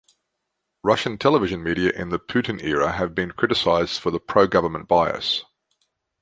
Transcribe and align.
Russian 0.81 1.19
television 1.19 1.61
media 1.61 1.91
in 1.91 2.09
the 2.09 2.17
Putin 2.17 2.59
era 2.63 2.91
have 2.93 3.13
been 3.13 3.29
criticised 3.33 4.01
for 4.01 4.09
the 4.09 4.19
pro-government 4.19 4.87
bias. 4.87 5.45